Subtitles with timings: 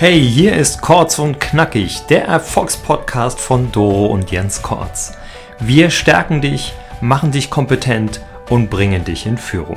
[0.00, 5.12] Hey, hier ist Kurz und Knackig, der Erfolgspodcast von Doro und Jens Kortz.
[5.58, 9.76] Wir stärken dich, machen dich kompetent und bringen dich in Führung.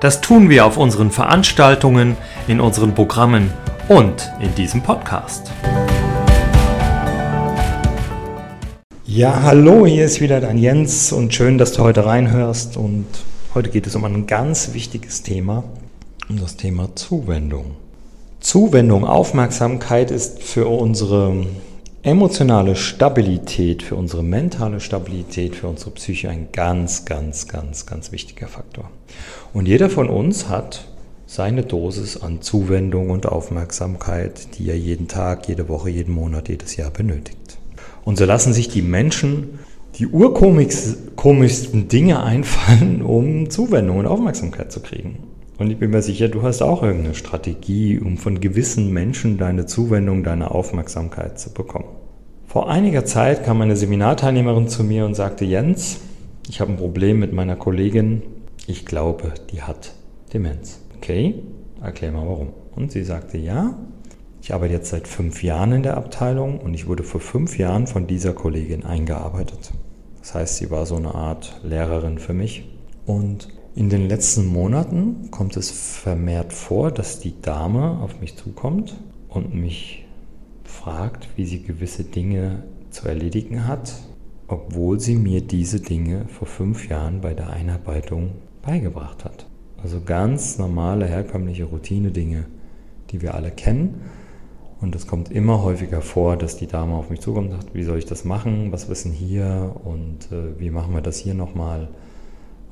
[0.00, 2.16] Das tun wir auf unseren Veranstaltungen,
[2.48, 3.52] in unseren Programmen
[3.86, 5.52] und in diesem Podcast.
[9.04, 12.76] Ja, hallo, hier ist wieder dein Jens und schön, dass du heute reinhörst.
[12.76, 13.06] Und
[13.54, 15.62] heute geht es um ein ganz wichtiges Thema,
[16.28, 17.85] um das Thema Zuwendung.
[18.46, 21.46] Zuwendung, Aufmerksamkeit ist für unsere
[22.04, 28.46] emotionale Stabilität, für unsere mentale Stabilität, für unsere Psyche ein ganz, ganz, ganz, ganz wichtiger
[28.46, 28.88] Faktor.
[29.52, 30.86] Und jeder von uns hat
[31.26, 36.76] seine Dosis an Zuwendung und Aufmerksamkeit, die er jeden Tag, jede Woche, jeden Monat, jedes
[36.76, 37.58] Jahr benötigt.
[38.04, 39.58] Und so lassen sich die Menschen
[39.96, 45.25] die urkomischsten Dinge einfallen, um Zuwendung und Aufmerksamkeit zu kriegen.
[45.58, 49.66] Und ich bin mir sicher, du hast auch irgendeine Strategie, um von gewissen Menschen deine
[49.66, 51.88] Zuwendung, deine Aufmerksamkeit zu bekommen.
[52.46, 55.98] Vor einiger Zeit kam eine Seminarteilnehmerin zu mir und sagte, Jens,
[56.48, 58.22] ich habe ein Problem mit meiner Kollegin.
[58.66, 59.94] Ich glaube, die hat
[60.32, 60.80] Demenz.
[60.96, 61.42] Okay,
[61.82, 62.48] erklär mal warum.
[62.74, 63.78] Und sie sagte, ja,
[64.42, 67.86] ich arbeite jetzt seit fünf Jahren in der Abteilung und ich wurde vor fünf Jahren
[67.86, 69.72] von dieser Kollegin eingearbeitet.
[70.20, 72.68] Das heißt, sie war so eine Art Lehrerin für mich.
[73.06, 78.96] Und in den letzten Monaten kommt es vermehrt vor, dass die Dame auf mich zukommt
[79.28, 80.06] und mich
[80.64, 83.92] fragt, wie sie gewisse Dinge zu erledigen hat,
[84.48, 88.30] obwohl sie mir diese Dinge vor fünf Jahren bei der Einarbeitung
[88.62, 89.46] beigebracht hat.
[89.82, 92.46] Also ganz normale, herkömmliche Routine-Dinge,
[93.10, 94.00] die wir alle kennen.
[94.80, 97.84] Und es kommt immer häufiger vor, dass die Dame auf mich zukommt und sagt, wie
[97.84, 101.88] soll ich das machen, was wissen hier und äh, wie machen wir das hier nochmal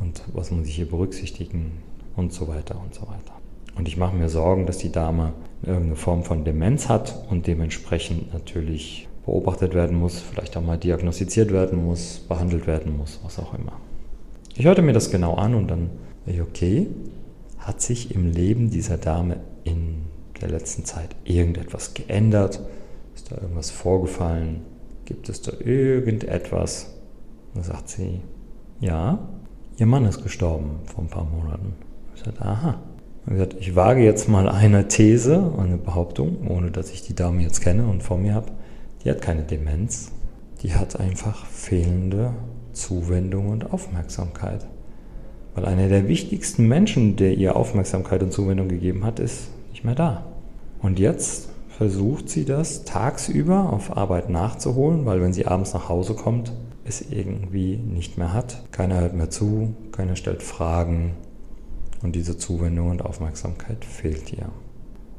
[0.00, 1.82] und was muss ich hier berücksichtigen
[2.16, 3.34] und so weiter und so weiter.
[3.76, 8.32] Und ich mache mir Sorgen, dass die Dame irgendeine Form von Demenz hat und dementsprechend
[8.32, 13.54] natürlich beobachtet werden muss, vielleicht auch mal diagnostiziert werden muss, behandelt werden muss, was auch
[13.54, 13.72] immer.
[14.54, 15.90] Ich hörte mir das genau an und dann,
[16.40, 16.86] okay,
[17.58, 20.02] hat sich im Leben dieser Dame in
[20.40, 22.60] der letzten Zeit irgendetwas geändert?
[23.14, 24.60] Ist da irgendwas vorgefallen?
[25.06, 26.94] Gibt es da irgendetwas?
[27.54, 28.20] dann sagt sie,
[28.80, 29.18] ja,
[29.76, 31.74] Ihr Mann ist gestorben vor ein paar Monaten.
[32.14, 32.78] Ich sagte, aha.
[33.26, 37.42] Ich, gesagt, ich wage jetzt mal eine These, eine Behauptung, ohne dass ich die Dame
[37.42, 38.52] jetzt kenne und vor mir habe.
[39.02, 40.12] Die hat keine Demenz.
[40.62, 42.34] Die hat einfach fehlende
[42.72, 44.64] Zuwendung und Aufmerksamkeit.
[45.56, 49.96] Weil einer der wichtigsten Menschen, der ihr Aufmerksamkeit und Zuwendung gegeben hat, ist nicht mehr
[49.96, 50.24] da.
[50.80, 56.14] Und jetzt versucht sie das tagsüber auf Arbeit nachzuholen, weil wenn sie abends nach Hause
[56.14, 56.52] kommt,
[56.84, 58.70] es irgendwie nicht mehr hat.
[58.72, 61.14] Keiner hört mehr zu, keiner stellt Fragen
[62.02, 64.50] und diese Zuwendung und Aufmerksamkeit fehlt ihr.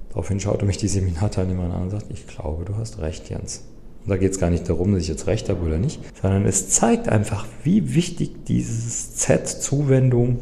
[0.10, 3.66] Daraufhin schaute mich die Seminarteilnehmerin an und sagte, ich glaube, du hast recht, Jens.
[4.04, 6.46] Und da geht es gar nicht darum, dass ich jetzt recht habe oder nicht, sondern
[6.46, 10.40] es zeigt einfach, wie wichtig dieses Z, Zuwendung,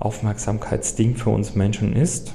[0.00, 2.34] Aufmerksamkeitsding für uns Menschen ist.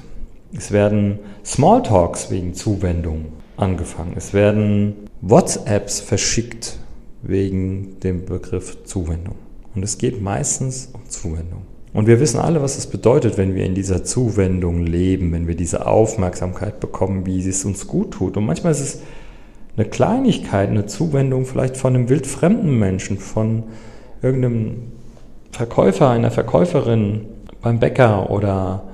[0.56, 3.26] Es werden Smalltalks wegen Zuwendung
[3.56, 4.14] angefangen.
[4.16, 6.78] Es werden WhatsApps verschickt
[7.22, 9.36] wegen dem Begriff Zuwendung.
[9.74, 11.62] Und es geht meistens um Zuwendung.
[11.94, 15.54] Und wir wissen alle, was es bedeutet, wenn wir in dieser Zuwendung leben, wenn wir
[15.54, 18.36] diese Aufmerksamkeit bekommen, wie es uns gut tut.
[18.36, 19.00] Und manchmal ist es
[19.76, 23.64] eine Kleinigkeit, eine Zuwendung vielleicht von einem wildfremden Menschen, von
[24.22, 24.92] irgendeinem
[25.50, 27.26] Verkäufer, einer Verkäuferin
[27.60, 28.84] beim Bäcker oder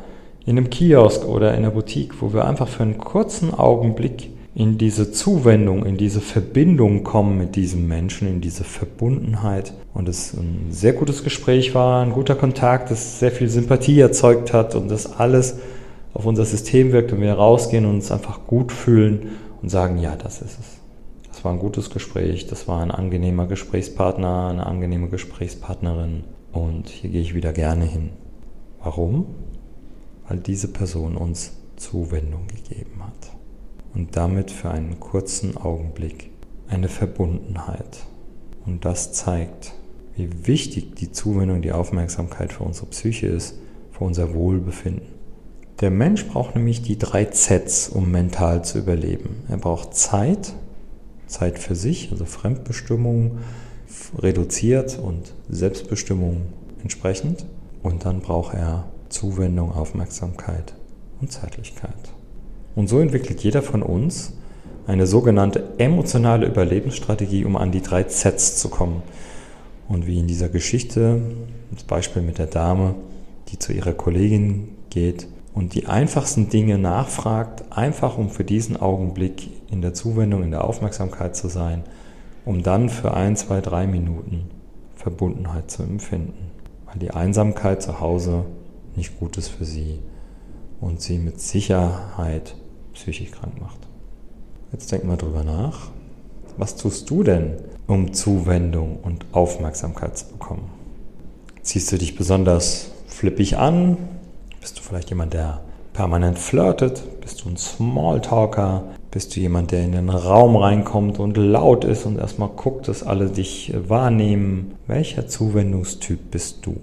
[0.45, 4.77] in einem Kiosk oder in einer Boutique, wo wir einfach für einen kurzen Augenblick in
[4.77, 9.73] diese Zuwendung, in diese Verbindung kommen mit diesem Menschen, in diese Verbundenheit.
[9.95, 14.53] Und es ein sehr gutes Gespräch war, ein guter Kontakt, das sehr viel Sympathie erzeugt
[14.53, 15.59] hat und das alles
[16.13, 19.29] auf unser System wirkt und wir rausgehen und uns einfach gut fühlen
[19.63, 20.79] und sagen, ja, das ist es.
[21.29, 27.11] Das war ein gutes Gespräch, das war ein angenehmer Gesprächspartner, eine angenehme Gesprächspartnerin und hier
[27.11, 28.11] gehe ich wieder gerne hin.
[28.83, 29.27] Warum?
[30.29, 33.38] Weil diese Person uns Zuwendung gegeben hat
[33.99, 36.31] und damit für einen kurzen Augenblick
[36.69, 38.05] eine Verbundenheit.
[38.65, 39.75] Und das zeigt,
[40.17, 43.59] wie wichtig die Zuwendung, die Aufmerksamkeit für unsere Psyche ist,
[43.91, 45.19] für unser Wohlbefinden.
[45.81, 49.43] Der Mensch braucht nämlich die drei Zs, um mental zu überleben.
[49.49, 50.55] Er braucht Zeit,
[51.27, 53.39] Zeit für sich, also Fremdbestimmung
[54.17, 56.43] reduziert und Selbstbestimmung
[56.83, 57.47] entsprechend.
[57.83, 60.75] Und dann braucht er Zuwendung, Aufmerksamkeit
[61.21, 62.13] und Zeitlichkeit.
[62.79, 64.35] Und so entwickelt jeder von uns
[64.87, 69.03] eine sogenannte emotionale Überlebensstrategie, um an die drei Zs zu kommen.
[69.89, 71.21] Und wie in dieser Geschichte,
[71.73, 72.95] das Beispiel mit der Dame,
[73.49, 79.51] die zu ihrer Kollegin geht und die einfachsten Dinge nachfragt, einfach um für diesen Augenblick
[79.73, 81.83] in der Zuwendung, in der Aufmerksamkeit zu sein,
[82.45, 84.51] um dann für ein, zwei, drei Minuten
[84.95, 86.53] Verbundenheit zu empfinden,
[86.87, 88.45] weil die Einsamkeit zu Hause
[88.95, 89.99] nicht gut ist für sie
[90.81, 92.55] und sie mit Sicherheit
[92.99, 93.79] psychisch krank macht.
[94.73, 95.91] Jetzt denk mal drüber nach.
[96.57, 97.55] Was tust du denn,
[97.87, 100.69] um Zuwendung und Aufmerksamkeit zu bekommen?
[101.63, 103.97] Ziehst du dich besonders flippig an?
[104.61, 105.61] Bist du vielleicht jemand, der
[105.93, 107.21] permanent flirtet?
[107.21, 108.85] Bist du ein Smalltalker?
[109.13, 113.05] Bist du jemand, der in den Raum reinkommt und laut ist und erstmal guckt, dass
[113.05, 114.75] alle dich wahrnehmen?
[114.87, 116.77] Welcher Zuwendungstyp bist du?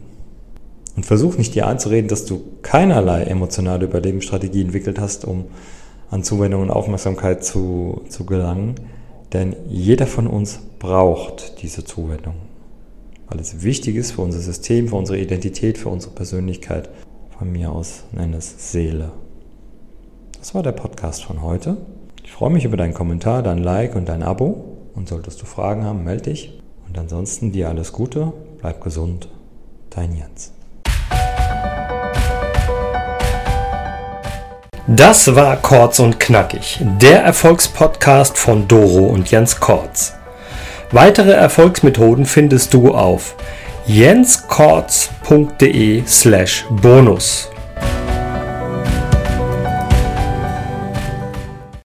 [0.96, 5.46] Und versuch nicht dir einzureden, dass du keinerlei emotionale Überlebensstrategie entwickelt hast, um
[6.10, 8.75] an Zuwendung und Aufmerksamkeit zu, zu gelangen.
[9.34, 12.36] Denn jeder von uns braucht diese Zuwendung.
[13.28, 16.90] Weil es wichtig ist für unser System, für unsere Identität, für unsere Persönlichkeit.
[17.38, 19.12] Von mir aus nenne es Seele.
[20.40, 21.78] Das war der Podcast von heute.
[22.24, 24.78] Ich freue mich über deinen Kommentar, dein Like und dein Abo.
[24.94, 26.62] Und solltest du Fragen haben, melde dich.
[26.88, 29.28] Und ansonsten dir alles Gute, bleib gesund.
[29.90, 30.54] Dein Jens.
[34.88, 40.14] Das war Kurz und Knackig, der Erfolgspodcast von Doro und Jens Kortz.
[40.92, 43.34] Weitere Erfolgsmethoden findest du auf
[43.88, 47.50] jenskortz.de slash bonus.